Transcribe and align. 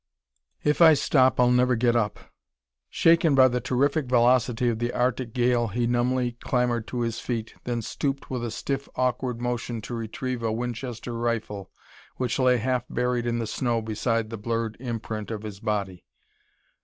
"If 0.63 0.81
I 0.81 0.95
stop, 0.95 1.39
I'll 1.39 1.51
never 1.51 1.75
get 1.75 1.95
up." 1.95 2.17
Shaken 2.89 3.35
by 3.35 3.47
the 3.47 3.61
terrific 3.61 4.07
velocity 4.07 4.67
of 4.69 4.79
the 4.79 4.91
arctic 4.93 5.31
gale 5.31 5.67
he 5.67 5.85
numbly 5.85 6.31
clambered 6.41 6.87
to 6.87 7.01
his 7.01 7.19
feet, 7.19 7.53
then 7.65 7.83
stooped 7.83 8.27
with 8.27 8.43
a 8.43 8.49
stiff 8.49 8.89
awkward 8.95 9.39
motion 9.39 9.79
to 9.81 9.93
retrieve 9.93 10.41
a 10.41 10.51
Winchester 10.51 11.13
rifle 11.13 11.69
which 12.15 12.39
lay 12.39 12.57
half 12.57 12.83
buried 12.89 13.27
in 13.27 13.37
the 13.37 13.45
snow 13.45 13.79
beside 13.79 14.31
the 14.31 14.37
blurred 14.39 14.75
imprint 14.79 15.29
of 15.29 15.43
his 15.43 15.59
body. 15.59 16.03